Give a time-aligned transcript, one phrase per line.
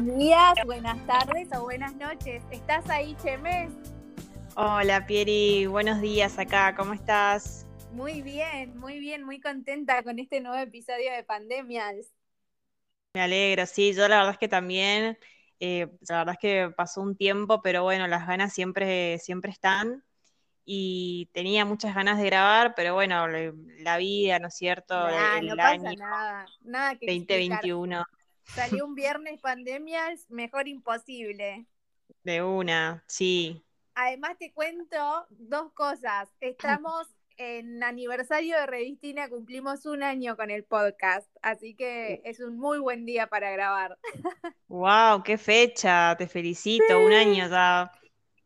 [0.00, 2.42] Buenos días, buenas tardes o buenas noches.
[2.50, 3.70] ¿Estás ahí, Chemes?
[4.56, 5.66] Hola, Pieri.
[5.66, 6.74] Buenos días acá.
[6.74, 7.66] ¿Cómo estás?
[7.92, 12.14] Muy bien, muy bien, muy contenta con este nuevo episodio de Pandemias.
[13.12, 13.92] Me alegro, sí.
[13.92, 15.18] Yo la verdad es que también,
[15.58, 20.02] eh, la verdad es que pasó un tiempo, pero bueno, las ganas siempre, siempre están.
[20.64, 24.94] Y tenía muchas ganas de grabar, pero bueno, la vida, ¿no es cierto?
[25.08, 28.02] el no pasa nada, nada que 2021.
[28.54, 31.66] Salió un viernes pandemias, mejor imposible.
[32.24, 33.64] De una, sí.
[33.94, 36.28] Además te cuento dos cosas.
[36.40, 42.58] Estamos en aniversario de Revistina, cumplimos un año con el podcast, así que es un
[42.58, 43.98] muy buen día para grabar.
[44.68, 45.22] ¡Wow!
[45.22, 46.14] ¡Qué fecha!
[46.18, 47.90] Te felicito, un año ya.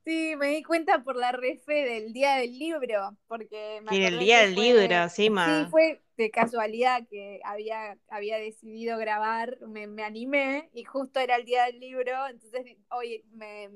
[0.05, 4.41] Sí, me di cuenta por la refe del día del libro, porque me el día
[4.41, 10.69] del libro, sí, Sí, fue de casualidad que había, había decidido grabar, me, me, animé
[10.75, 13.69] y justo era el día del libro, entonces hoy me,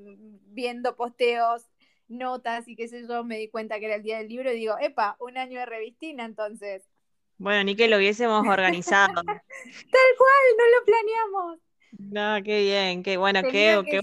[0.51, 1.67] viendo posteos,
[2.07, 4.59] notas y qué sé yo, me di cuenta que era el día del libro y
[4.59, 6.83] digo, epa, un año de revistina entonces.
[7.39, 9.13] Bueno, ni que lo hubiésemos organizado.
[9.23, 11.59] Tal cual, no lo planeamos.
[12.11, 14.01] No, qué bien, qué bueno, qué, qué,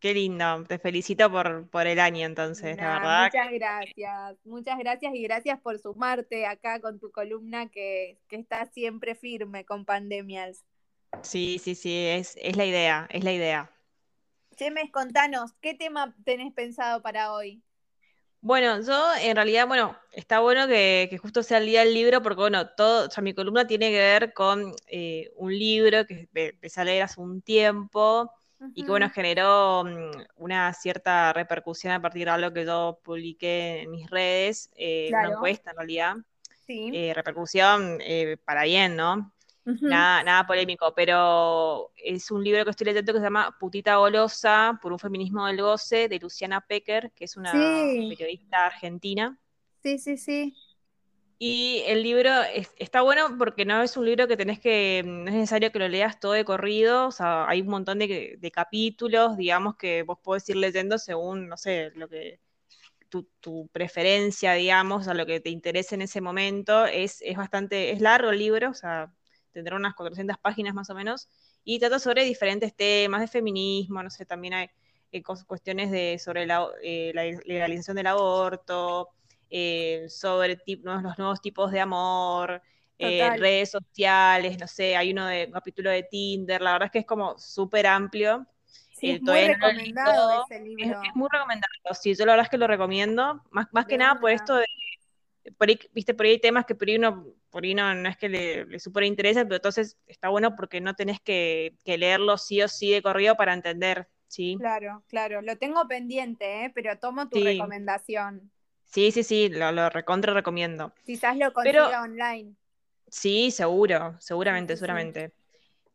[0.00, 3.24] Qué lindo, te felicito por, por el año entonces, la verdad.
[3.24, 9.14] Muchas gracias, muchas gracias y gracias por sumarte acá con tu columna que, está siempre
[9.14, 10.64] firme con pandemias.
[11.20, 13.70] Sí, sí, sí, es, es la idea, es la idea.
[14.56, 17.62] Chemes, contanos, ¿qué tema tenés pensado para hoy?
[18.40, 22.40] Bueno, yo en realidad, bueno, está bueno que, justo sea el día del libro, porque
[22.40, 26.80] bueno, todo, o sea, mi columna tiene que ver con eh, un libro que empecé
[26.80, 28.32] a leer hace un tiempo,
[28.74, 33.82] y que bueno, generó mm, una cierta repercusión a partir de algo que yo publiqué
[33.82, 36.16] en mis redes, eh, una encuesta en realidad.
[36.66, 36.90] Sí.
[36.92, 39.32] Eh, repercusión eh, para bien, ¿no?
[39.64, 44.78] nada, nada polémico, pero es un libro que estoy leyendo que se llama Putita Golosa
[44.82, 49.38] por un feminismo del goce de Luciana Pecker, que es una periodista argentina.
[49.82, 50.54] Sí, sí, sí.
[51.42, 52.30] Y el libro
[52.76, 55.88] está bueno porque no es un libro que tenés que, no es necesario que lo
[55.88, 60.46] leas todo de corrido, o sea, hay un montón de, capítulos, digamos, que vos podés
[60.50, 62.40] ir leyendo según, no sé, lo que
[63.08, 66.84] tu, preferencia, digamos, a lo que te interese en ese momento.
[66.84, 69.10] Es, es bastante, es largo el libro, o sea,
[69.52, 71.28] tendrá unas 400 páginas más o menos,
[71.64, 74.68] y trata sobre diferentes temas de feminismo, no sé, también hay
[75.12, 79.08] eh, cuestiones de, sobre la, eh, la legalización del aborto,
[79.50, 82.62] eh, sobre los nuevos tipos de amor,
[82.98, 86.92] eh, redes sociales, no sé, hay uno de un capítulo de Tinder, la verdad es
[86.92, 88.46] que es como súper amplio.
[88.92, 91.02] Sí, eh, es muy recomendado ese libro.
[91.02, 94.20] Es, muy recomendado, sí, yo la verdad es que lo recomiendo, más, más que nada
[94.20, 94.66] por esto de,
[95.56, 98.16] por ahí, viste, por ahí hay temas que por ahí uno, por ahí no, es
[98.16, 102.36] que le, le súper interesa, pero entonces está bueno porque no tenés que, que leerlo
[102.38, 104.56] sí o sí de corrido para entender, ¿sí?
[104.58, 106.72] Claro, claro, lo tengo pendiente, ¿eh?
[106.74, 108.50] pero tomo tu recomendación.
[108.90, 110.92] Sí, sí, sí, lo, lo recontra recomiendo.
[111.04, 112.54] Quizás lo consiga online.
[113.08, 115.32] Sí, seguro, seguramente, seguramente.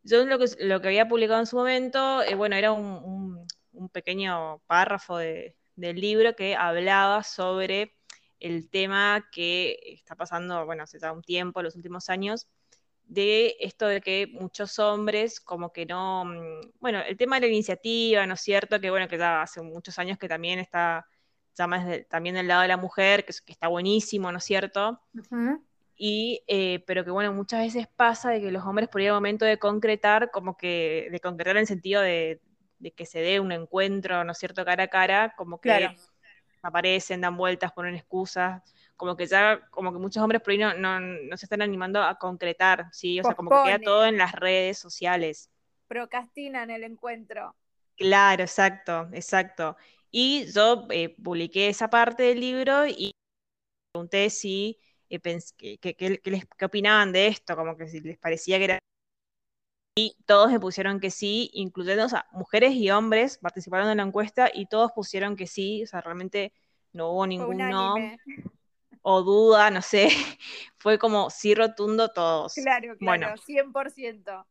[0.02, 3.46] Yo lo que, lo que había publicado en su momento, eh, bueno, era un,
[3.92, 7.94] pequeño párrafo del libro que hablaba sobre
[8.40, 12.46] el tema que está pasando, bueno, hace ya un tiempo, los últimos años,
[13.04, 17.52] de esto de que muchos hombres como que no, mm, bueno, el tema de la
[17.52, 18.80] iniciativa, ¿no es cierto?
[18.80, 21.06] Que bueno, que ya hace muchos años que también está
[21.56, 25.00] también del lado de la mujer, que, está buenísimo, ¿no es cierto?
[25.96, 29.44] Y, eh, pero que bueno, muchas veces pasa de que los hombres por el momento
[29.44, 32.42] de concretar, como que, de concretar en el sentido de,
[32.94, 35.96] que se dé un encuentro, ¿no es cierto?, cara a cara, como que
[36.62, 38.62] aparecen, dan vueltas, ponen excusas,
[38.96, 42.16] como que ya, como que muchos hombres por ahí no, no, se están animando a
[42.16, 43.20] concretar, ¿sí?
[43.20, 45.50] O sea, como que queda todo en las redes sociales.
[45.86, 47.54] Procrastinan el encuentro.
[47.96, 49.76] Claro, exacto, exacto.
[50.10, 53.12] Y yo eh, publiqué esa parte del libro y
[53.92, 58.78] pregunté si eh, qué les, opinaban de esto, como que si les parecía que era...
[59.98, 64.02] Y todos me pusieron que sí, incluyendo, o sea, mujeres y hombres participaron en la
[64.02, 66.52] encuesta y todos pusieron que sí, o sea, realmente
[66.92, 67.94] no hubo ninguno
[69.08, 70.08] o duda, no sé,
[70.78, 72.54] fue como sí rotundo todos.
[72.54, 74.46] Claro, claro, bueno, 100%.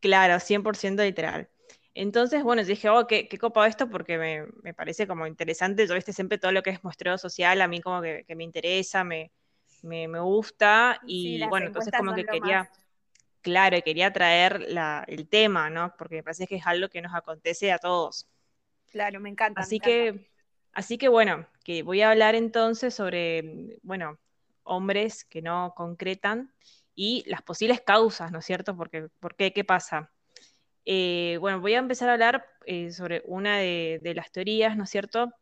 [0.00, 1.48] Claro, 100% literal.
[1.94, 4.18] Entonces, bueno, dije, oh, qué, qué copado esto porque
[4.62, 5.86] me, parece como interesante.
[5.86, 9.04] Yo, viste, siempre todo lo que es muestreo social a mí como que, me interesa,
[9.04, 9.30] me,
[9.82, 11.00] me, gusta.
[11.06, 12.68] Y bueno, entonces como que quería,
[13.42, 14.66] claro, quería traer
[15.06, 15.94] el tema, ¿no?
[15.96, 18.26] Porque me parece que es algo que nos acontece a todos.
[18.90, 19.60] Claro, me encanta.
[19.60, 20.30] Así que,
[20.72, 24.18] así que bueno, que voy a hablar entonces sobre, bueno,
[24.64, 26.52] hombres que no concretan
[26.96, 28.76] y las posibles causas, ¿no es cierto?
[28.76, 29.52] Porque, ¿Por qué?
[29.52, 30.10] ¿Qué pasa?
[30.84, 34.90] Eh, bueno, voy a empezar a hablar eh, sobre una de, las teorías, ¿no es
[34.90, 35.32] cierto?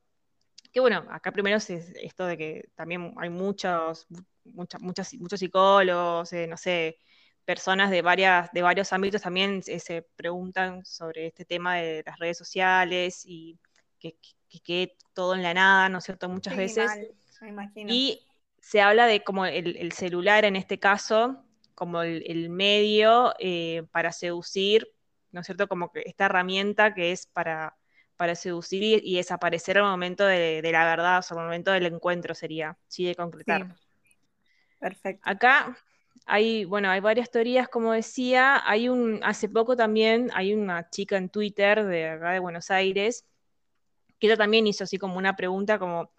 [0.73, 4.07] Que bueno, acá primero es esto de que también hay muchos,
[4.45, 6.99] muchas, muchos psicólogos, eh, no sé,
[7.45, 12.39] personas de, varias, de varios ámbitos también se preguntan sobre este tema de las redes
[12.39, 13.59] sociales y
[13.99, 14.17] que,
[14.65, 16.29] quede todo en la nada, ¿no es cierto?
[16.29, 16.91] Muchas veces.
[17.41, 17.93] me imagino.
[17.93, 18.21] Y
[18.59, 23.35] se habla de como el, celular en este caso, como el, medio
[23.91, 24.87] para seducir
[25.33, 25.67] ¿no es cierto?
[25.67, 27.77] Como que esta herramienta que es para,
[28.17, 32.35] para seducir y, desaparecer al momento de, la verdad, o sea, al momento del encuentro
[32.35, 33.75] sería, sí, de concretar.
[34.79, 35.23] Perfecto.
[35.29, 35.77] Acá
[36.27, 41.17] hay, bueno, hay varias teorías, como decía, hay un, hace poco también hay una chica
[41.17, 43.25] en Twitter de acá de Buenos Aires,
[44.19, 46.13] que ella también hizo así como una pregunta como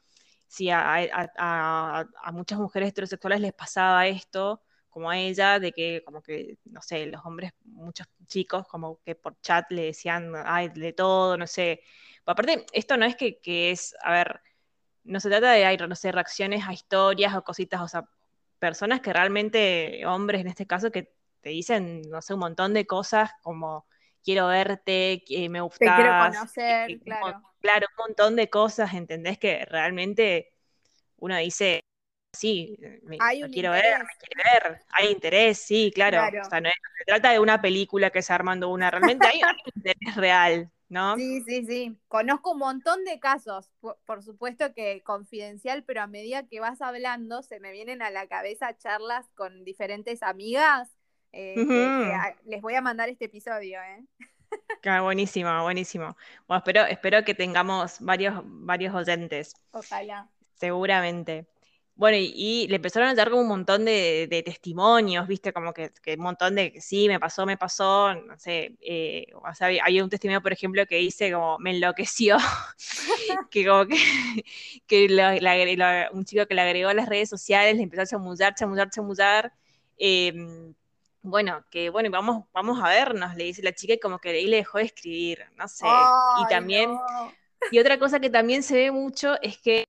[0.48, 0.96] si a,
[1.36, 4.62] a muchas mujeres heterosexuales les pasaba esto,
[4.94, 9.16] como a ella, de que como que, no sé, los hombres, muchos chicos como que
[9.16, 11.82] por chat le decían, ay, de todo, no sé.
[12.26, 14.42] aparte, esto no es que, es, a ver,
[15.04, 18.08] no se trata de, no sé, reacciones a historias o cositas, o sea,
[18.60, 21.12] personas que realmente, hombres en este caso, que
[21.42, 23.86] te dicen, no sé, un montón de cosas como
[24.24, 25.80] quiero verte, que me gustas.
[25.80, 27.42] Te quiero conocer, claro.
[27.60, 29.38] Claro, un montón de cosas, ¿entendés?
[29.38, 30.54] Que realmente
[31.18, 31.83] uno dice,
[32.34, 36.20] sí, me, quiero ver, me quiere ver, hay interés, sí, claro.
[36.42, 39.56] O sea, no, se trata de una película que se armando una, realmente hay un
[39.76, 41.16] interés real, ¿no?
[41.16, 41.98] Sí, sí, sí.
[42.08, 43.72] Conozco un montón de casos,
[44.06, 48.28] por, supuesto que confidencial, pero a medida que vas hablando se me vienen a la
[48.28, 50.90] cabeza charlas con diferentes amigas.
[51.32, 51.56] Eh,
[52.46, 54.04] les voy a mandar este episodio, ¿eh?
[55.04, 56.16] buenísimo, buenísimo.
[56.48, 59.54] Bueno, espero, espero que tengamos varios, varios oyentes.
[59.72, 60.30] Ojalá.
[60.56, 61.48] Seguramente.
[61.96, 65.54] Bueno, y, le empezaron a dar como un montón de, testimonios, ¿viste?
[65.54, 69.68] Como que, un montón de, sí, me pasó, me pasó, no sé, eh, o sea,
[69.68, 72.38] hay un testimonio, por ejemplo, que dice como, me enloqueció,
[73.52, 73.96] que como que,
[74.88, 78.90] que un chico que le agregó a las redes sociales, le empezó a chamullar, chamullar,
[78.90, 79.54] chamullar,
[79.98, 80.74] em,
[81.22, 84.48] bueno, que bueno, vamos, vamos a vernos, le dice la chica, y como que ahí
[84.48, 85.86] le dejó de escribir, no sé,
[86.42, 86.98] y también,
[87.72, 89.86] y otra cosa que también se ve mucho es que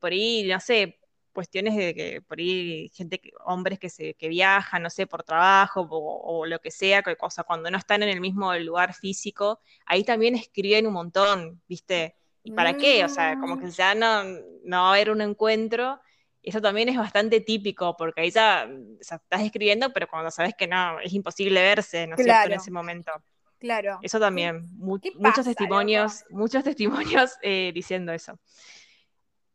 [0.00, 0.99] por ahí, no sé,
[1.32, 5.86] cuestiones de que por ahí gente, hombres que, se, que viajan, no sé, por trabajo
[5.90, 10.04] o, lo que sea, que, cosa, cuando no están en el mismo lugar físico, ahí
[10.04, 12.16] también escriben un montón, ¿viste?
[12.42, 13.04] ¿Y para qué?
[13.04, 14.24] O sea, como que ya no,
[14.64, 16.00] no va a haber un encuentro.
[16.42, 18.66] Eso también es bastante típico, porque ahí ya
[18.98, 22.70] estás escribiendo, pero cuando sabes que no, es imposible verse, ¿no es cierto?, en ese
[22.70, 23.12] momento.
[23.58, 23.98] Claro.
[24.00, 28.38] Eso también, muchos testimonios, muchos testimonios eh, diciendo eso.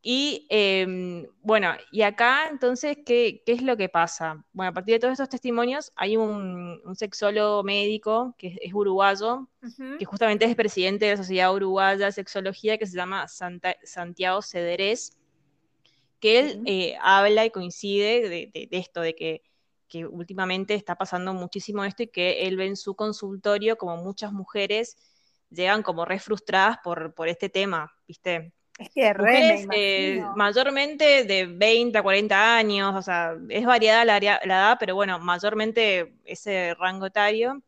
[0.07, 4.45] Y em, bueno, y acá entonces, ¿qué, es lo que pasa?
[4.53, 9.49] Bueno, a partir de todos estos testimonios hay un, sexólogo médico que es, uruguayo,
[9.97, 15.17] que justamente es presidente de la Sociedad Uruguaya de Sexología, que se llama Santiago Cederés,
[16.19, 19.41] que él eh, habla y coincide de, esto, de que,
[20.11, 24.97] últimamente está pasando muchísimo esto y que él ve en su consultorio como muchas mujeres
[25.49, 28.53] llegan como re frustradas por, por este tema, ¿viste?
[28.77, 34.17] Es que re, eh, mayormente de 20 a 40 años, o sea, es variada la,
[34.17, 37.63] edad, pero bueno, mayormente ese rango etario.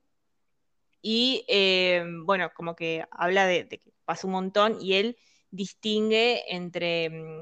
[1.02, 5.18] Y eh, bueno, como que habla de, que pasa un montón y él
[5.50, 7.42] distingue entre, mm,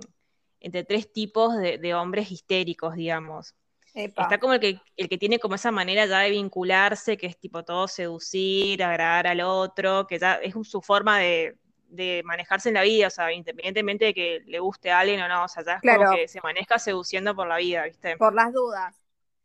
[0.59, 3.55] entre tres tipos de, hombres histéricos, digamos.
[3.95, 7.39] Está como el que, el que tiene como esa manera ya de vincularse, que es
[7.39, 11.55] tipo todo seducir, agradar al otro, que ya es su forma de,
[11.95, 15.27] de manejarse en la vida, o sea, independientemente de que le guste a alguien o
[15.27, 18.17] no, o sea, ya es como que se maneja seduciendo por la vida, ¿viste?
[18.17, 18.95] Por las dudas.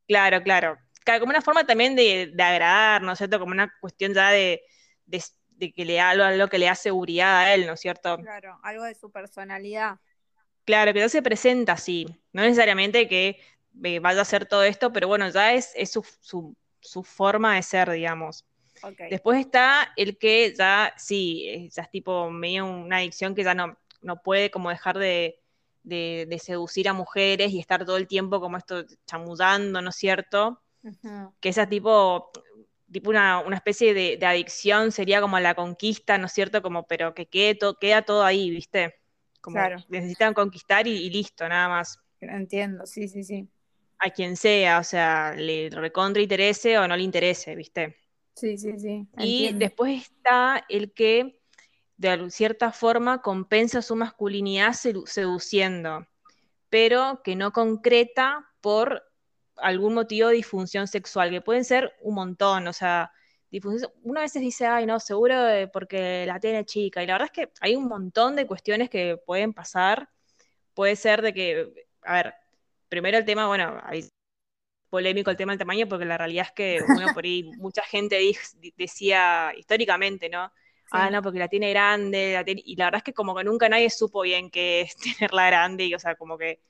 [0.07, 0.79] Claro, claro.
[1.05, 3.39] como una forma también de, agradar, ¿no es cierto?
[3.39, 4.63] Como una cuestión ya de,
[5.59, 8.17] que le da algo, que le da seguridad a él, ¿no es cierto?
[8.19, 9.99] Claro, algo de su personalidad.
[10.65, 12.07] Claro, que no se presenta así.
[12.33, 13.41] No necesariamente que
[13.85, 17.55] eh, vaya a hacer todo esto, pero bueno, ya es, es su, su, su forma
[17.55, 18.45] de ser, digamos.
[19.11, 23.55] Después está el que ya, sí, eh, ya es tipo medio una adicción que ya
[23.55, 25.37] no, no puede como dejar de,
[26.39, 30.63] seducir a mujeres y estar todo el tiempo como esto chamudando, ¿no es cierto?
[31.41, 32.31] Que esa tipo,
[32.91, 36.63] tipo una, especie de, adicción sería como la conquista, ¿no es cierto?
[36.63, 38.95] Como, pero que quede queda todo ahí, ¿viste?
[39.41, 39.59] Como
[39.89, 41.99] necesitan conquistar y, y, listo, nada más.
[42.21, 43.49] Entiendo, sí, sí, sí.
[43.99, 47.97] A quien sea, o sea, le recontra interese o no le interese, ¿viste?
[48.41, 49.07] Sí, sí, sí.
[49.19, 51.39] Y después está el que
[51.99, 56.07] de cierta forma compensa su masculinidad seduciendo,
[56.71, 59.03] pero que no concreta por
[59.57, 63.13] algún motivo de disfunción sexual, que pueden ser un montón, o sea,
[64.03, 65.35] una vez dice, ay, no, seguro
[65.73, 69.19] porque la tiene chica, y la verdad es que hay un montón de cuestiones que
[69.27, 70.09] pueden pasar,
[70.73, 72.35] puede ser de que, a ver,
[72.89, 74.09] primero el tema, bueno, hay
[74.91, 78.21] polémico el tema del tamaño, porque la realidad es que, bueno, por ahí mucha gente
[78.77, 80.53] decía históricamente, ¿no?
[80.93, 83.89] Ah, no, porque la tiene grande, y la verdad es que como que nunca nadie
[83.91, 86.61] supo bien qué es tenerla grande, y o sea, como que...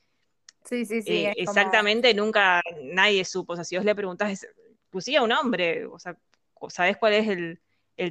[0.65, 1.25] Sí, sí, sí.
[1.25, 4.47] Eh, exactamente, nunca nadie supo, o sea, si vos le preguntás,
[4.89, 6.15] inclusive a un hombre, o sea,
[6.69, 7.59] ¿sabés cuál es el,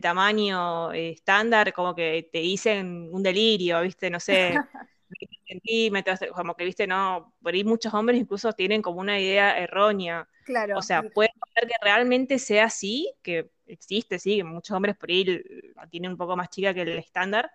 [0.01, 1.73] tamaño eh, estándar?
[1.73, 4.09] Como que te dicen un delirio, ¿viste?
[4.09, 4.53] No sé,
[5.47, 6.87] centímetros, como que, ¿viste?
[6.87, 10.27] No, por ahí muchos hombres incluso tienen como una idea errónea.
[10.45, 10.77] Claro.
[10.77, 15.09] O sea, puede ser que realmente sea así, que existe, sí, que muchos hombres por
[15.09, 15.41] ahí
[15.75, 17.51] la tienen un poco más chica que el estándar,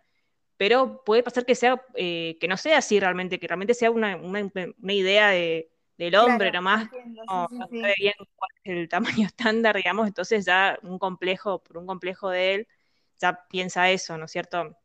[0.57, 4.19] pero puede pasar que sea, eh, que no sea así realmente, que realmente sea una,
[4.89, 6.89] idea del hombre nomás,
[7.29, 11.87] no, sabe bien cuál es el tamaño estándar, digamos, entonces ya un complejo, por un
[11.87, 12.69] complejo de él,
[13.21, 14.77] ya piensa eso, ¿no es cierto?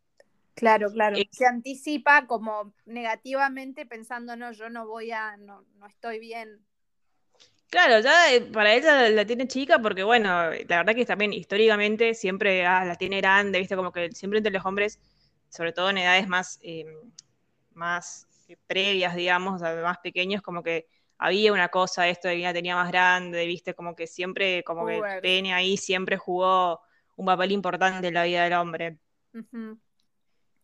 [0.60, 1.18] Claro, claro.
[1.18, 6.66] Eh, se anticipa como negativamente pensando, no, yo no voy a, no, no estoy bien
[7.70, 12.16] Claro, ya eh, para ella la tiene chica porque, bueno, la verdad que también históricamente
[12.16, 13.75] siempre ah, la tiene grande, ¿viste?
[13.75, 15.00] Como que siempre entre los hombres,
[15.50, 16.86] sobre todo en edades más, eh,
[17.74, 20.88] más eh, previas, digamos, más pequeños, como que
[21.20, 23.75] había una cosa, esto de que la tenía más grande, ¿viste?
[23.75, 26.82] Como que siempre, como que el pene ahí siempre jugó
[27.18, 28.98] un papel importante en la vida del hombre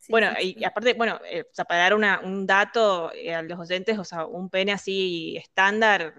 [0.10, 4.26] bueno, y, aparte, bueno, eh, para dar un dato eh, a los oyentes, o sea,
[4.26, 6.16] un pene así estándar,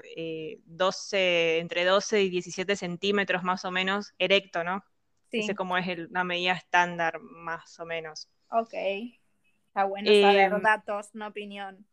[0.65, 4.85] 12, eh, entre 12 y 17 centímetros más o menos, erecto, ¿no?
[5.31, 5.41] Sí.
[5.41, 8.29] Ese como es el, una medida estándar más o menos.
[8.51, 8.75] Ok.
[9.69, 11.87] Está bueno saber em, datos, no opinión.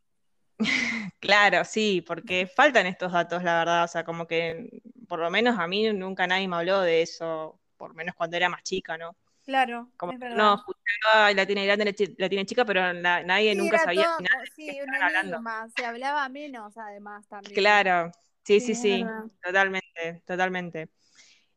[1.19, 3.83] claro, sí, porque faltan estos datos, la verdad.
[3.83, 7.59] O sea, como que por lo menos a mí nunca nadie me habló de eso,
[7.77, 9.15] por lo menos cuando era más chica, ¿no?
[9.43, 9.89] Claro.
[9.97, 10.63] Como, no,
[11.35, 14.43] la tiene grande, la tiene chica, pero nadie nunca sabía nada.
[14.55, 17.55] Sí, una se hablaba menos además también.
[17.55, 18.11] Claro,
[18.43, 19.05] sí, sí, sí,
[19.41, 20.89] totalmente, totalmente.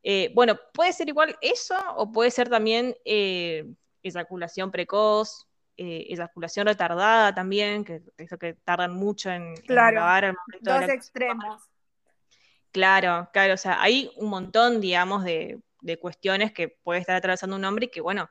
[0.02, 3.64] Eh, bueno, puede ser igual eso, o puede ser también eh,
[4.02, 10.80] eyaculación precoz, eh, eyaculación retardada también, que eso que tardan mucho en, claro, el momento
[10.80, 11.62] Dos extremos.
[12.71, 17.56] Claro, claro, o sea, hay un montón, digamos, de de cuestiones que puede estar atravesando
[17.56, 18.28] un hombre y que, bueno,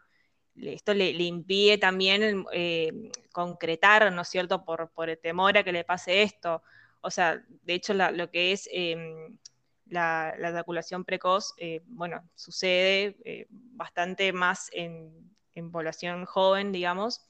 [0.61, 5.83] esto le, impide también eh, concretar, ¿no es cierto?, por, el temor a que le
[5.83, 6.61] pase esto.
[7.01, 9.37] O sea, de hecho, lo que es em,
[9.87, 10.65] la, la,
[11.05, 15.33] precoz, eh, bueno, sucede eh, bastante más en,
[15.71, 17.21] población joven, digamos.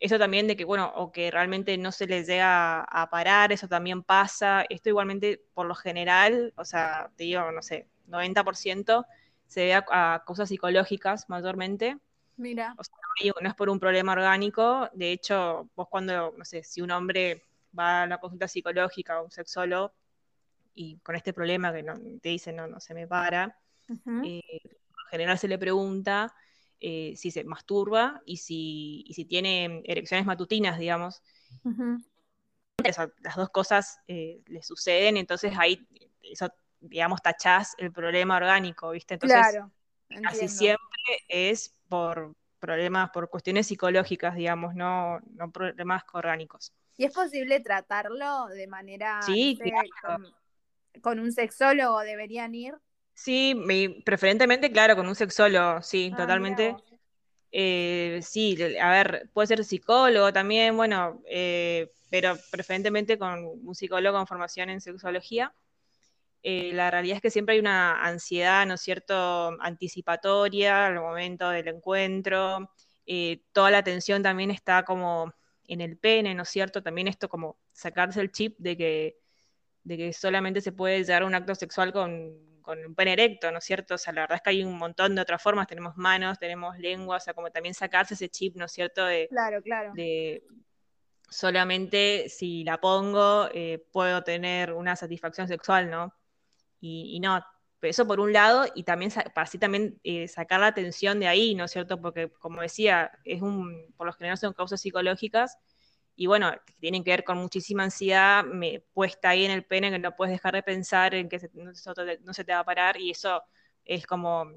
[0.00, 3.68] Eso también de que, bueno, o que realmente no se les llega a parar, eso
[3.68, 4.64] también pasa.
[4.68, 9.06] Esto igualmente, por lo general, o sea, te digo, no sé, 90%
[9.46, 11.98] se ve a, cosas psicológicas mayormente.
[12.38, 12.74] Mira.
[12.78, 12.94] O sea,
[13.40, 14.88] no es por un problema orgánico.
[14.94, 17.44] De hecho, vos cuando, no sé, si un hombre
[17.76, 19.92] va a una consulta psicológica o un sexólogo
[20.74, 23.58] y con este problema que no, te dice no, no se me para,
[24.22, 26.32] eh, en general se le pregunta
[26.80, 31.22] eh, si se masturba y si, y si tiene erecciones matutinas, digamos.
[32.84, 35.86] las dos cosas eh, le suceden, entonces ahí
[36.22, 36.48] eso
[36.80, 39.14] digamos, tachás el problema orgánico, ¿viste?
[39.14, 39.72] Entonces, claro,
[40.22, 46.72] casi siempre es por problemas, por cuestiones psicológicas, digamos, no, no problemas orgánicos.
[46.96, 49.58] ¿Y es posible tratarlo de manera sí,
[51.00, 52.00] con, un sexólogo?
[52.00, 52.74] ¿Deberían ir?
[53.14, 53.54] Sí,
[54.04, 56.76] preferentemente, claro, con un sexólogo, sí, ah, totalmente.
[57.50, 64.18] Eh, sí, a ver, puede ser psicólogo también, bueno, eh, pero preferentemente con un psicólogo
[64.18, 65.54] con formación en sexología.
[66.42, 71.48] Eh, la realidad es que siempre hay una ansiedad, ¿no es cierto?, anticipatoria al momento
[71.50, 72.70] del encuentro.
[73.06, 75.32] Eh, toda la atención también está como
[75.66, 76.82] en el pene, ¿no es cierto?
[76.82, 79.18] También esto como sacarse el chip de que,
[79.82, 82.46] de que solamente se puede llegar a un acto sexual con,
[82.86, 83.94] un pene erecto, ¿no es cierto?
[83.94, 86.78] O sea, la verdad es que hay un montón de otras formas, tenemos manos, tenemos
[86.78, 89.06] lengua, o sea, como también sacarse ese chip, ¿no es cierto?
[89.06, 89.92] De, claro, claro.
[89.94, 90.44] De
[91.30, 96.14] solamente si la pongo eh, puedo tener una satisfacción sexual, ¿no?
[96.80, 97.44] Y, no,
[97.82, 101.54] eso por un lado, y también para así también eh, sacar la atención de ahí,
[101.54, 102.00] ¿no es cierto?
[102.00, 105.58] Porque, como decía, es un, por lo general son causas psicológicas,
[106.14, 110.00] y bueno, tienen que ver con muchísima ansiedad me, puesta ahí en el pene que
[110.00, 111.72] no puedes dejar de pensar en que no,
[112.34, 113.42] se te va a parar, y eso
[113.84, 114.52] es como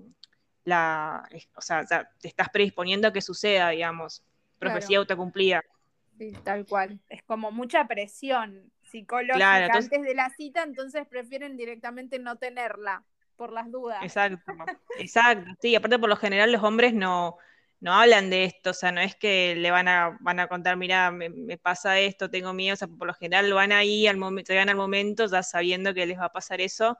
[0.63, 4.23] la, o sea, te estás predisponiendo a que suceda, digamos,
[4.59, 5.63] profecía autocumplida.
[6.17, 6.99] Sí, tal cual.
[7.09, 13.03] Es como mucha presión psicológica antes de la cita, entonces prefieren directamente no tenerla
[13.35, 14.03] por las dudas.
[14.03, 14.51] Exacto,
[14.99, 15.49] exacto.
[15.61, 17.37] Sí, aparte por lo general los hombres no,
[17.81, 20.77] no hablan de esto, o sea, no es que le van a, van a contar,
[20.77, 24.53] mira, me, pasa esto, tengo miedo, o sea, por lo general van ahí, al momento,
[24.53, 26.97] llegan al momento ya sabiendo que les va a pasar eso.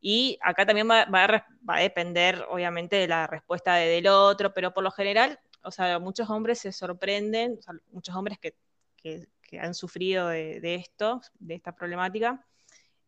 [0.00, 4.90] Y acá también va, a, depender, obviamente, de la respuesta del otro, pero por lo
[4.90, 8.54] general, o sea, muchos hombres se sorprenden, o sea, muchos hombres que,
[8.96, 12.46] que, han sufrido de, esto, de esta problemática,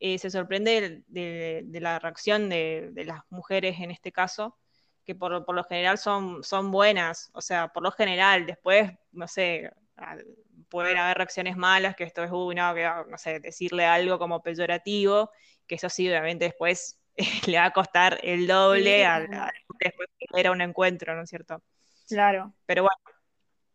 [0.00, 4.58] eh, se sorprende de, de la reacción de, las mujeres en este caso,
[5.04, 9.70] que por, lo general son, son buenas, o sea, por lo general, después, no sé,
[10.68, 15.30] pueden haber reacciones malas, que esto es uno, que, no sé, decirle algo como peyorativo,
[15.66, 16.99] que eso sí, obviamente después
[17.46, 19.28] le va a costar el doble al,
[19.78, 21.62] después de era un encuentro, ¿no es cierto?
[22.08, 22.54] Claro.
[22.66, 22.96] Pero bueno,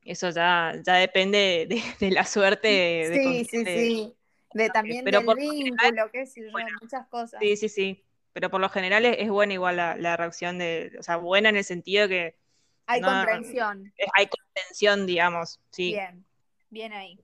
[0.08, 1.68] eso ya, ya depende
[2.00, 2.68] de, la suerte.
[2.68, 4.14] De, sí, sí, sí.
[4.54, 7.40] De también del vínculo, qué sé yo, muchas cosas.
[7.42, 8.04] Sí, sí, sí
[8.38, 11.64] pero por lo general es, buena igual la, reacción de, o sea, buena en el
[11.64, 12.38] sentido que...
[12.86, 13.92] Hay comprensión.
[14.14, 15.94] hay comprensión, digamos, sí.
[15.94, 16.24] Bien,
[16.70, 17.20] bien ahí.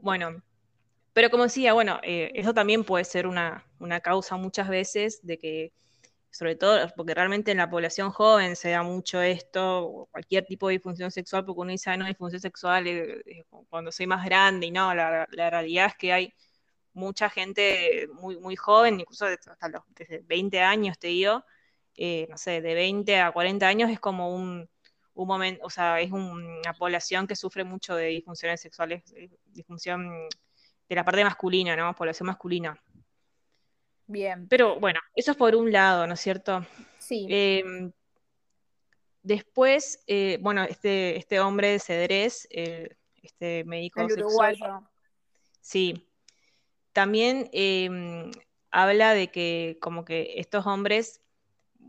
[0.00, 0.42] Bueno,
[1.12, 3.66] pero como decía, bueno, eh, eso también puede ser una,
[4.02, 5.72] causa muchas veces de que,
[6.34, 10.74] sobre todo porque realmente en la población joven se da mucho esto, cualquier tipo de
[10.74, 14.70] disfunción sexual, porque uno dice, no, disfunción sexual eh, eh, cuando soy más grande, y
[14.72, 16.34] no, la, la realidad es que hay
[16.92, 21.44] mucha gente muy, muy joven, incluso hasta los desde 20 años, te digo,
[21.96, 24.68] eh, no sé, de 20 a 40 años es como un,
[25.14, 29.04] un momento, o sea, es una población que sufre mucho de disfunciones sexuales,
[29.46, 30.28] disfunción
[30.88, 31.94] de la parte masculina, ¿no?
[31.94, 32.76] Población masculina.
[34.06, 34.48] Bien.
[34.48, 36.66] Pero bueno, eso es por un lado, ¿no es cierto?
[36.98, 37.26] Sí.
[37.28, 37.92] Em,
[39.22, 44.82] después, eh, bueno, este, este hombre de Cedrés, este médico El uruguayo.
[45.60, 46.06] Sí,
[46.92, 48.30] también em,
[48.70, 51.22] habla de que como que estos hombres,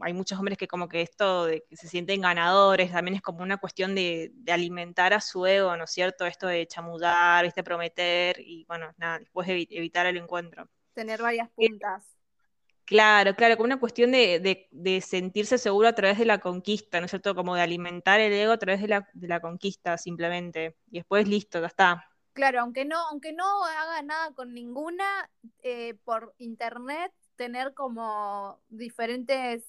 [0.02, 3.44] hay muchos hombres que como que esto de que se sienten ganadores, también es como
[3.44, 6.26] una cuestión de, alimentar a su ego, ¿no es cierto?
[6.26, 10.70] Esto de chamudar, este prometer y bueno, nada, después evitar el encuentro.
[10.96, 12.04] Tener varias puntas.
[12.86, 17.12] Claro, claro, como una cuestión de, sentirse seguro a través de la conquista, ¿no es
[17.12, 17.36] cierto?
[17.36, 20.76] Como de alimentar el ego a través de la, de la conquista simplemente.
[20.90, 22.10] Y después listo, ya está.
[22.34, 25.30] Claro, aunque no, aunque no haga nada con ninguna,
[25.64, 29.64] eh, por internet tener como diferentes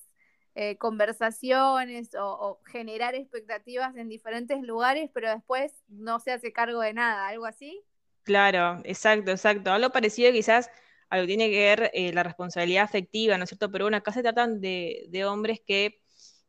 [0.55, 6.95] eh, conversaciones o, generar expectativas en diferentes lugares, pero después no se hace cargo de
[6.95, 7.85] nada, algo así.
[8.25, 9.71] Claro, exacto, exacto.
[9.71, 10.71] Algo parecido quizás
[11.09, 13.71] a lo que tiene que ver eh, la responsabilidad afectiva, ¿no es cierto?
[13.71, 16.01] Pero bueno, acá se tratan de, hombres que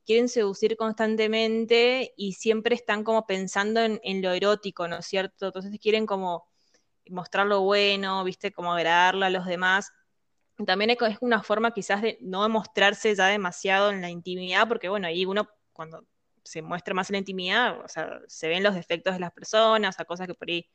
[0.06, 5.48] quieren seducir constantemente y siempre están como pensando en, lo erótico, ¿no es cierto?
[5.48, 6.48] Entonces quieren como
[7.10, 8.52] mostrar lo bueno, ¿viste?
[8.52, 9.92] Como agradarle a los demás.
[10.66, 15.08] También es una forma quizás de no mostrarse ya demasiado en la intimidad, porque bueno,
[15.08, 16.06] ahí uno cuando
[16.44, 20.00] se muestra más en la intimidad, o sea, se ven los defectos de las personas,
[20.00, 20.68] o cosas que por ahí,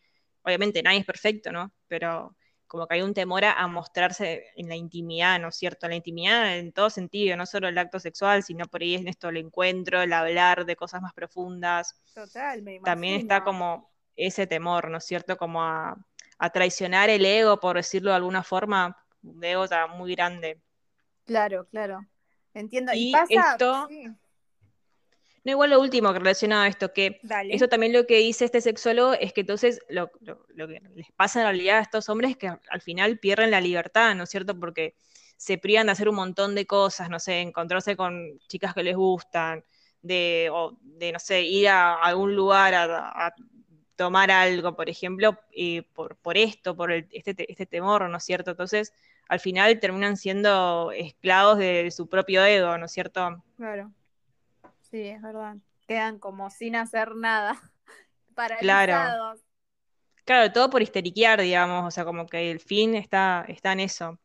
[0.42, 1.73] obviamente nadie es perfecto, ¿no?
[1.88, 2.37] Pero
[2.72, 5.87] como que hay un temor a, mostrarse en la intimidad, ¿no es cierto?
[5.88, 9.28] La intimidad en todo sentido, no solo el acto sexual, sino por ahí es esto
[9.28, 12.00] el encuentro, el hablar de cosas más profundas.
[12.14, 12.85] Total, me imagino.
[12.85, 15.37] También está como ese temor, ¿no es cierto?
[15.37, 15.98] Como a,
[16.54, 20.58] traicionar el ego, por decirlo de alguna forma, un ego muy grande.
[21.26, 22.00] Claro, claro.
[22.54, 22.92] Entiendo.
[22.94, 23.87] Y, esto,
[25.44, 28.61] no, igual lo último que relacionado a esto, que eso también lo que dice este
[28.61, 32.46] sexólogo es que entonces lo, que les pasa en realidad a estos hombres es que
[32.46, 34.59] al final pierden la libertad, ¿no es cierto?
[34.59, 34.94] Porque
[35.37, 38.94] se privan de hacer un montón de cosas, no sé, encontrarse con chicas que les
[38.94, 39.64] gustan,
[40.00, 43.35] de, o de no sé, ir a algún lugar a,
[43.96, 48.52] tomar algo, por ejemplo, eh, por, por esto, por este, este temor, ¿no es cierto?
[48.52, 48.92] Entonces,
[49.28, 53.42] al final terminan siendo esclavos de su propio ego, ¿no es cierto?
[53.57, 53.92] Claro.
[54.92, 55.57] Sí, es verdad.
[55.88, 57.59] Quedan como sin hacer nada.
[58.35, 58.61] Paralizados.
[58.61, 59.40] Claro.
[60.24, 64.20] Claro, todo por histeriquear, digamos, o sea, como que el fin está, está en eso.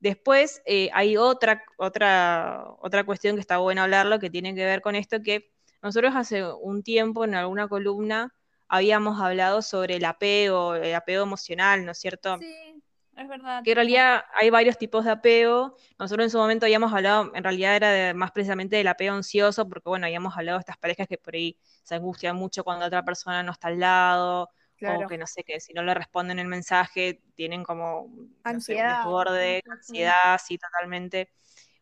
[0.00, 4.82] Después eh, hay otra, otra, otra cuestión que está bueno hablarlo, que tiene que ver
[4.82, 8.34] con esto, que nosotros hace un tiempo en alguna columna
[8.66, 12.38] habíamos hablado sobre el apego, el apego emocional, ¿no es cierto?
[12.38, 12.73] Sí,
[13.16, 13.62] es verdad.
[13.62, 15.76] Que en realidad hay varios tipos de apego.
[15.98, 19.88] Nosotros en su momento habíamos hablado, en realidad era más precisamente del apego ansioso, porque
[19.88, 23.42] bueno, habíamos hablado de estas parejas que por ahí se angustian mucho cuando otra persona
[23.42, 24.50] no está al lado,
[24.82, 28.10] o que no sé, que si no le responden el mensaje, tienen como
[28.42, 31.30] ansiedad, un desborde, ansiedad, sí, totalmente.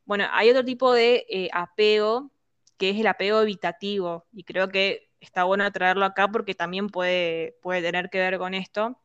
[0.04, 2.30] Bueno, hay otro tipo de eh, apego,
[2.76, 7.56] que es el apego evitativo, y creo que está bueno traerlo acá porque también puede,
[7.62, 8.98] puede tener que ver con esto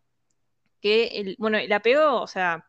[0.81, 2.65] que, el, bueno, el apego, o sea,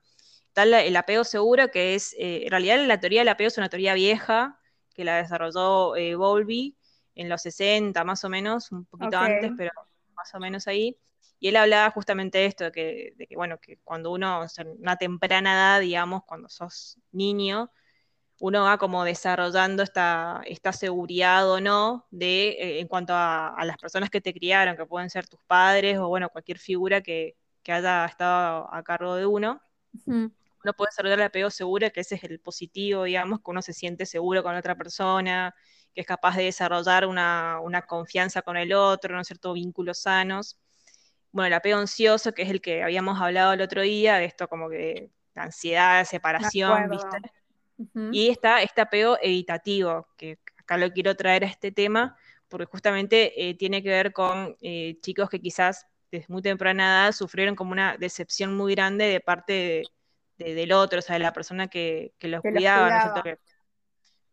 [0.48, 3.68] está el apego seguro, que es, eh, en realidad la teoría del apego es una
[3.68, 4.58] teoría vieja,
[4.94, 6.76] que la desarrolló eh, Bowlby
[7.14, 9.72] en los 60 más o menos, un poquito antes, pero
[10.14, 10.96] más o menos ahí.
[11.40, 14.68] Y él hablaba justamente de esto, de que, de que bueno, que cuando uno, en
[14.80, 17.70] una temprana edad, digamos, cuando sos niño,
[18.40, 23.78] uno va como desarrollando esta, esta seguridad o no de, eh, en cuanto a, las
[23.78, 27.36] personas que te criaron, que pueden ser tus padres o bueno, cualquier figura que,
[27.72, 29.60] haya estado a cargo de uno.
[30.06, 33.72] Uno puede desarrollar el apego seguro, que ese es el positivo, digamos, que uno se
[33.72, 35.54] siente seguro con otra persona,
[35.94, 39.52] que es capaz de desarrollar una, una confianza con el otro, ¿no es cierto?
[39.52, 40.58] Vínculos sanos.
[41.30, 44.48] Bueno, el apego ansioso, que es el que habíamos hablado el otro día, de esto
[44.48, 47.32] como que ansiedad, separación, ¿viste?
[48.10, 52.16] Y está este apego evitativo, que acá lo quiero traer a este tema,
[52.48, 57.12] porque justamente eh, tiene que ver con eh, chicos que quizás desde muy temprana edad
[57.12, 59.84] sufrieron como una decepción muy grande de parte
[60.36, 63.12] del otro, o sea, de la persona que, los cuidaba.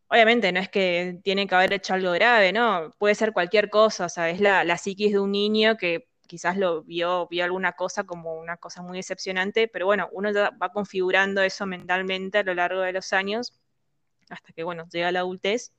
[0.07, 2.91] obviamente no es que tiene que haber hecho algo grave, ¿no?
[2.97, 6.57] Puede ser cualquier cosa, o sea, es la, la psiquis de un niño que quizás
[6.57, 10.71] lo vio, vio alguna cosa como una cosa muy decepcionante, pero bueno, uno ya va
[10.71, 13.59] configurando eso mentalmente a lo largo de los años,
[14.29, 15.73] hasta que, bueno, llega la adultez.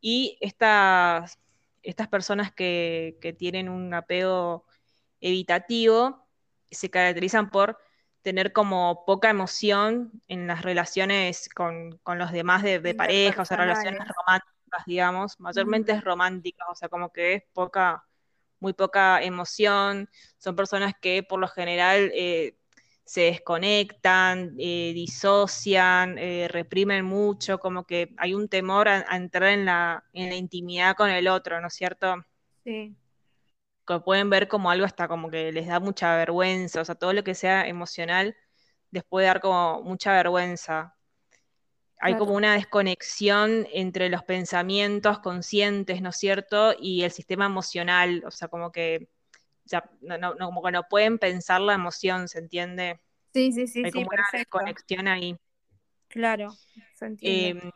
[0.00, 1.38] Y estas,
[1.82, 4.64] estas personas que, tienen un apego
[5.20, 6.26] evitativo
[6.70, 7.78] se caracterizan por
[8.22, 13.56] tener como poca emoción en las relaciones con, los demás de, de pareja, o sea,
[13.56, 18.04] relaciones románticas, digamos, mayormente es románticas, o sea, como que es poca
[18.60, 22.56] muy poca emoción, son personas que por lo general eh,
[23.04, 29.64] se desconectan, eh, disocian, eh, reprimen mucho, como que hay un temor a, entrar en
[29.64, 32.14] la, en la, intimidad con el otro, ¿no es cierto?
[32.62, 32.94] Sí.
[33.90, 37.12] Que pueden ver como algo hasta como que les da mucha vergüenza, o sea, todo
[37.12, 38.36] lo que sea emocional
[38.90, 40.96] les puede dar como mucha vergüenza
[42.00, 46.74] hay como una desconexión entre los pensamientos conscientes, ¿no es cierto?
[46.78, 49.08] Y el sistema emocional, o sea, como que,
[50.00, 53.00] no, como que no pueden pensar la emoción, ¿se entiende?
[53.34, 53.82] Sí, sí, sí.
[53.84, 55.36] Hay como una desconexión ahí.
[56.08, 56.48] Claro,
[56.94, 57.60] se entiende.
[57.60, 57.70] Em,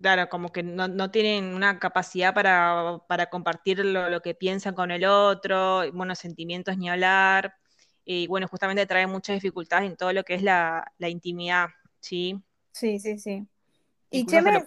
[0.00, 5.90] claro, como que no, tienen una capacidad para, compartir lo, que piensan con el otro,
[5.92, 7.54] buenos sentimientos ni hablar.
[8.04, 12.40] Y bueno, justamente trae muchas dificultades en todo lo que es la, la intimidad, ¿sí?
[12.72, 13.46] Sí, sí, sí.
[14.10, 14.64] Y Cheme,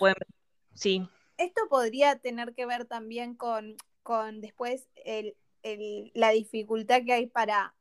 [0.73, 1.09] Sí.
[1.37, 4.87] Esto podría tener que ver también con, con después
[6.13, 7.75] la dificultad que hay para,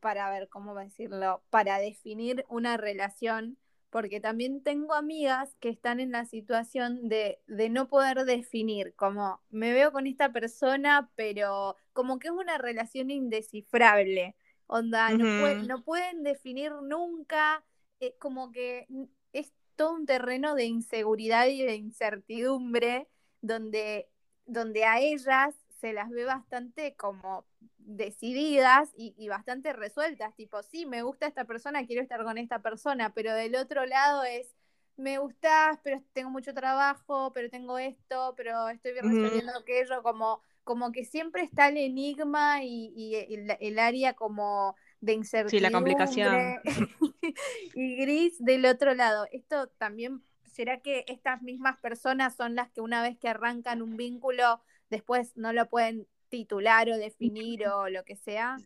[0.00, 1.42] para ver, ¿cómo decirlo?
[1.50, 3.58] Para definir una relación,
[3.90, 9.40] porque también tengo amigas que están en la situación de, de no poder definir, como
[9.50, 14.36] me veo con esta persona, pero como que es una relación indescifrable.
[14.66, 17.64] Onda, no, pueden definir nunca,
[18.00, 18.86] eh, como que
[19.32, 23.08] es todo un terreno de inseguridad y de incertidumbre
[23.40, 24.10] donde,
[24.44, 27.46] donde a ellas se las ve bastante como
[27.88, 33.14] decididas y, bastante resueltas, tipo, sí, me gusta esta persona, quiero estar con esta persona,
[33.14, 34.54] pero del otro lado es,
[34.98, 40.92] me gustas, pero tengo mucho trabajo, pero tengo esto, pero estoy resolviendo aquello, como, como
[40.92, 43.14] que siempre está el enigma y,
[43.58, 46.60] el, área como de incertidumbre sí, la complicación.
[47.74, 49.26] y gris del otro lado.
[49.32, 53.96] Esto también, ¿será que estas mismas personas son las que una vez que arrancan un
[53.96, 58.56] vínculo, después no lo pueden titular o definir o lo que sea?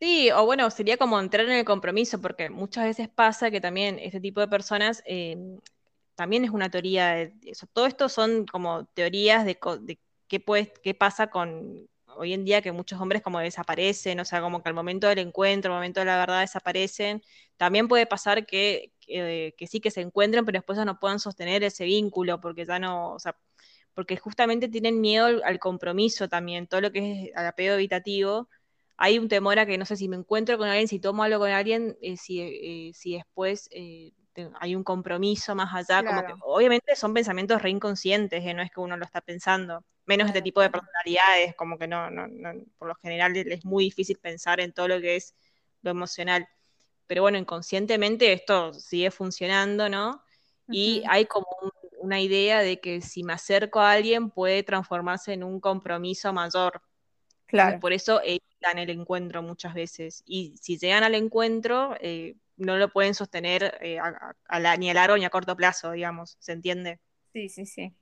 [0.00, 3.98] Sí, o bueno, sería como entrar en el compromiso, porque muchas veces pasa que también
[4.00, 5.36] este tipo de personas eh,
[6.14, 7.66] también es una teoría de eso.
[7.72, 12.62] Todo esto son como teorías de, de qué, puede, qué pasa con, hoy en día
[12.62, 16.00] que muchos hombres como desaparecen, o sea, como que al momento del encuentro, al momento
[16.00, 17.22] de la verdad desaparecen.
[17.56, 21.62] También puede pasar que, que, sí que se encuentren, pero después ya no puedan sostener
[21.64, 23.36] ese vínculo, porque ya no, o sea,
[23.94, 28.48] porque justamente tienen miedo al, compromiso también, todo lo que es al apego evitativo.
[28.96, 31.40] Hay un temor a que no sé si me encuentro con alguien, si tomo algo
[31.40, 34.12] con alguien, eh, si, eh, si después eh,
[34.60, 38.80] hay un compromiso más allá, como que obviamente son pensamientos re inconscientes, no es que
[38.80, 42.26] uno lo está pensando menos este tipo de personalidades, como que no, no,
[42.78, 45.34] por lo general es muy difícil pensar en todo lo que es
[45.82, 46.48] lo emocional.
[47.06, 50.22] Pero bueno, inconscientemente esto sigue funcionando, ¿no?
[50.68, 51.46] Y hay como
[52.02, 56.82] una idea de que si me acerco a alguien puede transformarse en un compromiso mayor.
[57.46, 57.80] Claro.
[57.80, 60.22] por eso evitan el encuentro muchas veces.
[60.24, 63.98] Y si llegan al encuentro, eh, no lo pueden sostener eh,
[64.78, 66.36] ni a largo ni a corto plazo, digamos.
[66.40, 66.98] ¿Se entiende?
[67.34, 67.94] Sí, sí, sí.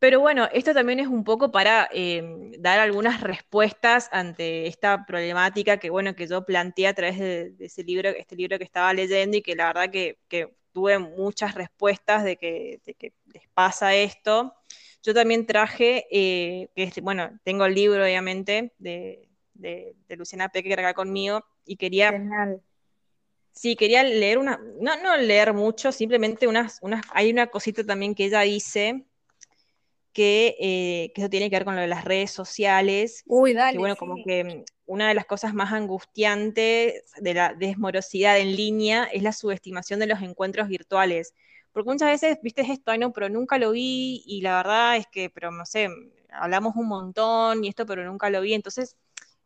[0.00, 5.78] Pero bueno, esto también es un poco para em, dar algunas respuestas ante esta problemática
[5.78, 9.38] que, bueno, que yo planteé a través de, ese libro, este libro que estaba leyendo
[9.38, 10.18] y que la verdad que,
[10.74, 12.80] tuve muchas respuestas de que,
[13.32, 14.54] les pasa esto.
[15.02, 19.28] Yo también traje, eh, que bueno, tengo el libro obviamente de,
[20.10, 22.12] Luciana Peque acá conmigo y quería...
[23.52, 28.16] Sí, quería leer una, no, no leer mucho, simplemente unas, unas, hay una cosita también
[28.16, 29.04] que ella dice,
[30.12, 33.22] que, eh, que, eso tiene que ver con lo de las redes sociales.
[33.26, 33.74] Uy, dale.
[33.74, 39.04] Que bueno, como que una de las cosas más angustiantes de la desmorosidad en línea
[39.04, 41.34] es la subestimación de los encuentros virtuales.
[41.72, 45.06] Porque muchas veces, viste esto, ay no, pero nunca lo vi y la verdad es
[45.08, 45.88] que, pero no sé,
[46.30, 48.54] hablamos un montón y esto, pero nunca lo vi.
[48.54, 48.96] Entonces,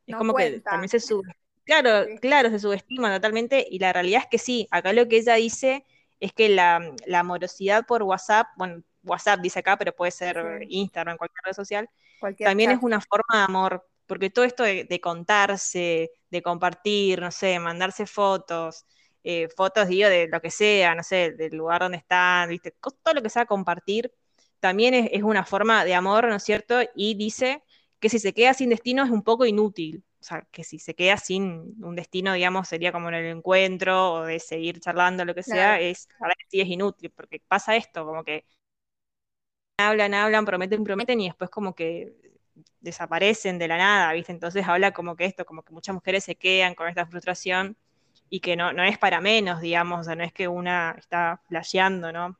[0.07, 1.29] es como que también se sube.
[1.68, 5.35] Claro, claro, se subestima totalmente y la realidad es que sí, acá lo que ella
[5.35, 5.85] dice
[6.18, 11.18] es que la, la morosidad por WhatsApp, bueno, WhatsApp dice acá, pero puede ser Instagram,
[11.18, 11.90] cualquier red social,
[12.38, 17.58] también es una forma de amor, porque todo esto de, contarse, de compartir, no sé,
[17.60, 18.86] mandarse fotos,
[19.22, 22.72] eh, fotos, digo, de lo que sea, no sé, del lugar donde están, ¿viste?
[22.80, 24.12] todo lo que sea compartir,
[24.60, 26.80] también es, una forma de amor, ¿no es cierto?
[26.94, 27.62] Y dice
[28.00, 30.04] que si se queda sin destino es un poco inútil.
[30.20, 34.14] O sea, que si se queda sin un destino, digamos, sería como en el encuentro
[34.14, 37.40] o de seguir charlando, lo que sea, es, la verdad que sí es inútil, porque
[37.46, 38.44] pasa esto, como que
[39.78, 42.14] hablan, hablan, prometen, prometen y después como que
[42.80, 44.32] desaparecen de la nada, ¿viste?
[44.32, 47.76] Entonces habla como que esto, como que muchas mujeres se quedan con esta frustración
[48.30, 51.40] y que no, no es para menos, digamos, o sea, no es que una está
[51.48, 52.38] flasheando, ¿no?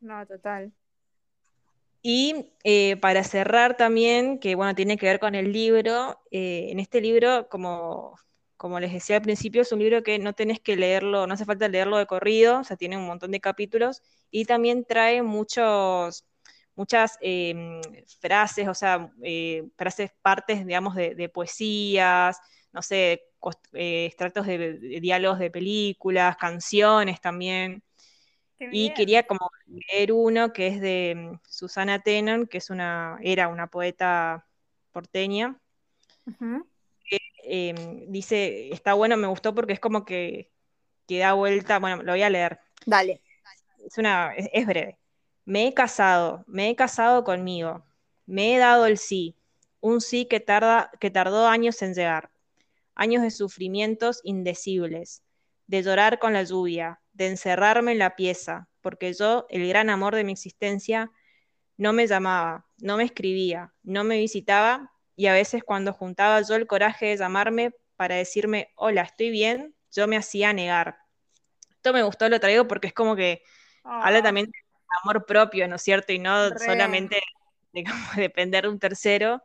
[0.00, 0.72] No, total.
[2.02, 6.80] Y eh, para cerrar también, que bueno, tiene que ver con el libro, eh, en
[6.80, 8.18] este libro, como,
[8.56, 11.44] como les decía al principio, es un libro que no tenés que leerlo, no hace
[11.44, 16.24] falta leerlo de corrido, o sea, tiene un montón de capítulos y también trae muchos
[16.74, 17.80] muchas em,
[18.20, 22.38] frases, o sea, eh, frases, partes, digamos, de, poesías,
[22.72, 23.24] no sé,
[23.72, 27.82] eh, extractos de, diálogos de películas, canciones también.
[28.70, 33.48] Y quería como leer uno que es de em, Susana Tenon, que es una, era
[33.48, 34.46] una poeta
[34.92, 35.58] porteña.
[37.08, 40.52] que, em, dice, está bueno, me gustó porque es como que,
[41.08, 42.60] que da vuelta, bueno, lo voy a leer.
[42.86, 43.20] Dale.
[43.84, 45.01] Es, una, es breve.
[45.44, 47.84] Me he casado, me he casado conmigo.
[48.26, 49.36] Me he dado el sí,
[49.80, 52.30] un sí que, tarda, que tardó años en llegar.
[52.94, 55.22] Años de sufrimientos indecibles,
[55.66, 60.14] de llorar con la lluvia, de encerrarme en la pieza, porque yo, el gran amor
[60.14, 61.10] de mi existencia,
[61.76, 66.54] no me llamaba, no me escribía, no me visitaba y a veces cuando juntaba yo
[66.54, 70.98] el coraje de llamarme para decirme, hola, estoy bien, yo me hacía negar.
[71.70, 73.42] Esto me gustó, lo traigo porque es como que
[73.82, 74.22] habla ah.
[74.22, 74.50] también
[75.02, 76.12] amor propio, ¿no es cierto?
[76.12, 77.20] Y no solamente
[77.72, 79.42] digamos, depender de un tercero,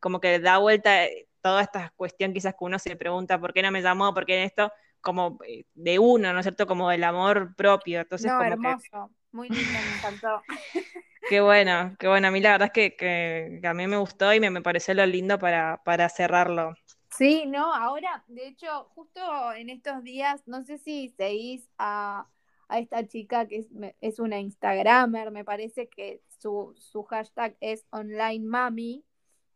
[0.00, 3.62] como que da vuelta eh, toda esta cuestión quizás que uno se pregunta, ¿por qué
[3.62, 4.12] no me llamó?
[4.14, 4.72] ¿Por qué en esto?
[5.00, 6.66] Como eh, de uno, ¿no es cierto?
[6.66, 8.00] Como del amor propio.
[8.00, 9.10] Entonces, no, como hermoso.
[9.30, 10.42] Muy lindo, me encantó.
[11.28, 12.28] Qué bueno, qué bueno.
[12.28, 15.04] A mí la verdad es que, a mí me gustó y me, me pareció lo
[15.04, 16.74] lindo para, para cerrarlo.
[17.10, 22.26] Sí, no, ahora, de hecho, justo en estos días, no sé si seguís a
[22.68, 23.68] a esta chica que es,
[24.00, 29.04] es una Instagramer, me parece que su, su hashtag es online mami.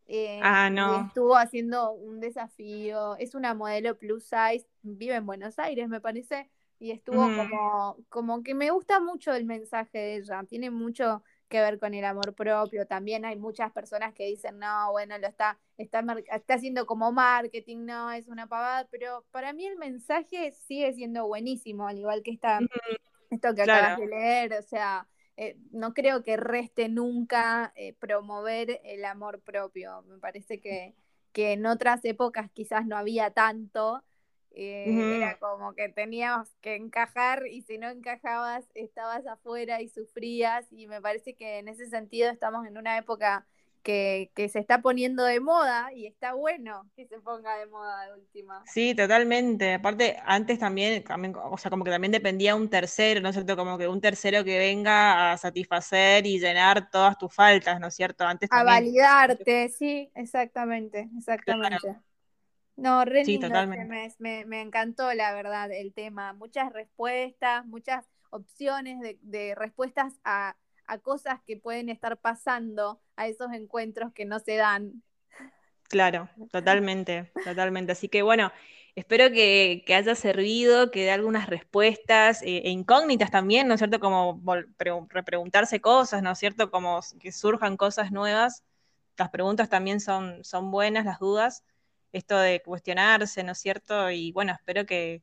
[0.05, 1.07] Eh, ah, no.
[1.07, 6.49] estuvo haciendo un desafío, es una modelo plus size, vive en Buenos Aires, me parece,
[6.77, 11.61] y estuvo como, como que me gusta mucho el mensaje de ella, tiene mucho que
[11.61, 12.87] ver con el amor propio.
[12.87, 17.85] También hay muchas personas que dicen, no, bueno, lo está, está, está haciendo como marketing,
[17.85, 22.31] no, es una pavada, pero para mí el mensaje sigue siendo buenísimo, al igual que
[22.31, 22.59] esta,
[23.29, 28.81] esto que acabas de leer, o sea, eh, no creo que reste nunca eh, promover
[28.83, 30.01] el amor propio.
[30.07, 30.95] Me parece que,
[31.33, 34.03] que en otras épocas quizás no había tanto,
[34.53, 40.71] eh, era como que teníamos que encajar y si no encajabas estabas afuera y sufrías
[40.71, 43.45] y me parece que en ese sentido estamos en una época
[43.83, 48.13] que, se está poniendo de moda y está bueno que se ponga de moda de
[48.13, 48.63] última.
[48.65, 49.73] Sí, totalmente.
[49.73, 53.57] Aparte, antes también, también, o sea, como que también dependía un tercero, ¿no es cierto?
[53.57, 57.95] Como que un tercero que venga a satisfacer y llenar todas tus faltas, ¿no es
[57.95, 58.25] cierto?
[58.25, 61.95] Antes A validarte, sí, exactamente, exactamente.
[62.75, 63.23] No, re
[64.19, 66.33] Me, me, encantó la verdad el tema.
[66.33, 70.55] Muchas respuestas, muchas opciones de, respuestas a,
[71.01, 75.03] cosas que pueden estar pasando a esos encuentros que no se dan.
[75.89, 77.91] Claro, totalmente, totalmente.
[77.91, 78.51] Así que bueno,
[78.95, 83.99] espero que, haya servido, que dé algunas respuestas eh, e incógnitas también, ¿no es cierto?
[83.99, 84.41] Como
[85.09, 86.71] repreguntarse cosas, ¿no es cierto?
[86.71, 88.63] Como que surjan cosas nuevas.
[89.17, 91.63] Las preguntas también son, son buenas, las dudas.
[92.13, 94.09] Esto de cuestionarse, ¿no es cierto?
[94.09, 95.21] Y bueno, espero que,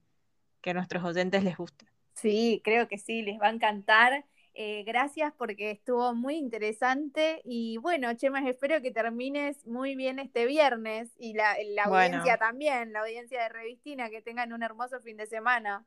[0.61, 1.87] que a nuestros oyentes les guste.
[2.12, 4.26] Sí, creo que sí, les va a encantar.
[4.53, 10.44] Eh, gracias porque estuvo muy interesante y bueno, Chemas, espero que termines muy bien este
[10.44, 15.26] viernes y la, audiencia también, la audiencia de Revistina, que tengan un hermoso fin de
[15.26, 15.87] semana.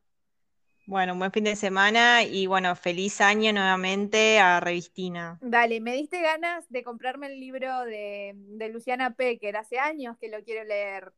[0.86, 5.39] Bueno, un buen fin de semana y bueno, feliz año nuevamente a Revistina.
[5.41, 10.28] Dale, me diste ganas de comprarme el libro de, de Luciana Pecker, hace años que
[10.28, 11.13] lo quiero leer.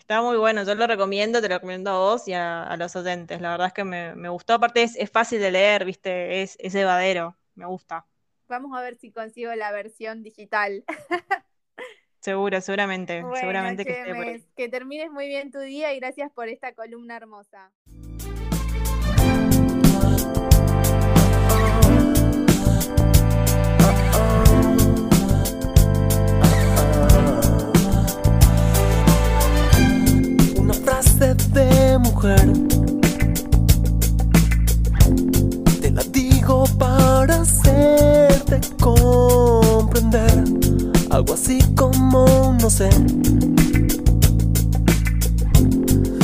[0.00, 3.38] Está muy bueno, yo lo recomiendo, te lo recomiendo a vos y a, los oyentes.
[3.42, 7.36] La verdad es que me, gustó, aparte es, fácil de leer, viste, es, es evadero,
[7.54, 8.06] me gusta.
[8.48, 10.84] Vamos a ver si consigo la versión digital.
[12.20, 16.48] Seguro, seguramente, seguramente que esté por Que termines muy bien tu día y gracias por
[16.48, 17.72] esta columna hermosa.
[32.00, 32.52] mujer.
[35.80, 40.44] Te la digo para hacerte comprender
[41.10, 42.90] algo así como no sé.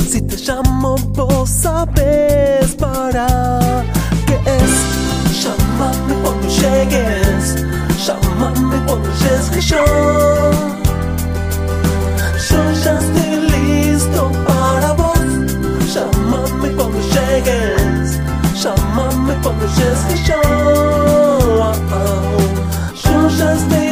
[0.09, 3.27] Si te llamo, vos sabes para
[4.25, 5.43] qué es.
[5.43, 7.65] Llámame cuando llegues,
[8.05, 9.83] llámame cuando llegues que yo,
[12.49, 13.26] yo ya estoy.
[19.75, 20.41] just a show.
[22.95, 23.86] Show just a show.